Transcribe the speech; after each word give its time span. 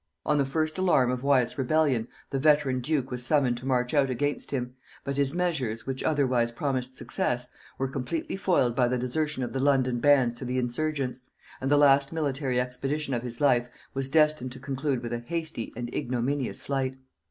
On 0.25 0.39
the 0.39 0.47
first 0.47 0.79
alarm 0.79 1.11
of 1.11 1.21
Wyat's 1.21 1.59
rebellion, 1.59 2.07
the 2.31 2.39
veteran 2.39 2.79
duke 2.79 3.11
was 3.11 3.23
summoned 3.23 3.55
to 3.57 3.67
march 3.67 3.93
out 3.93 4.09
against 4.09 4.49
him; 4.49 4.73
but 5.03 5.15
his 5.15 5.35
measures, 5.35 5.85
which 5.85 6.03
otherwise 6.03 6.51
promised 6.51 6.97
success, 6.97 7.49
were 7.77 7.87
completely 7.87 8.35
foiled 8.35 8.75
by 8.75 8.87
the 8.87 8.97
desertion 8.97 9.43
of 9.43 9.53
the 9.53 9.59
London 9.59 9.99
bands 9.99 10.33
to 10.33 10.43
the 10.43 10.57
insurgents; 10.57 11.19
and 11.61 11.69
the 11.69 11.77
last 11.77 12.11
military 12.11 12.59
expedition 12.59 13.13
of 13.13 13.21
his 13.21 13.39
life 13.39 13.69
was 13.93 14.09
destined 14.09 14.51
to 14.53 14.59
conclude 14.59 15.03
with 15.03 15.13
a 15.13 15.19
hasty 15.19 15.71
and 15.75 15.93
ignominious 15.93 16.63
flight. 16.63 16.97